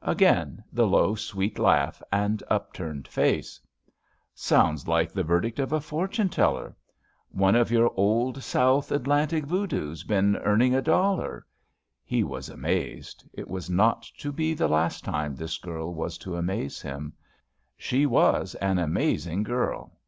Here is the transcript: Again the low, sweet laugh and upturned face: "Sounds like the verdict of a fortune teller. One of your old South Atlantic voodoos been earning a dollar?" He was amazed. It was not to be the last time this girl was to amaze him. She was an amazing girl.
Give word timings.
Again 0.00 0.64
the 0.72 0.86
low, 0.86 1.14
sweet 1.14 1.58
laugh 1.58 2.02
and 2.10 2.42
upturned 2.48 3.06
face: 3.06 3.60
"Sounds 4.34 4.88
like 4.88 5.12
the 5.12 5.22
verdict 5.22 5.58
of 5.58 5.70
a 5.70 5.82
fortune 5.82 6.30
teller. 6.30 6.74
One 7.28 7.54
of 7.54 7.70
your 7.70 7.92
old 7.94 8.42
South 8.42 8.90
Atlantic 8.90 9.44
voodoos 9.44 10.02
been 10.02 10.38
earning 10.38 10.74
a 10.74 10.80
dollar?" 10.80 11.44
He 12.02 12.24
was 12.24 12.48
amazed. 12.48 13.28
It 13.34 13.48
was 13.50 13.68
not 13.68 14.04
to 14.16 14.32
be 14.32 14.54
the 14.54 14.66
last 14.66 15.04
time 15.04 15.36
this 15.36 15.58
girl 15.58 15.92
was 15.92 16.16
to 16.24 16.36
amaze 16.38 16.80
him. 16.80 17.12
She 17.76 18.06
was 18.06 18.54
an 18.62 18.78
amazing 18.78 19.42
girl. 19.42 19.98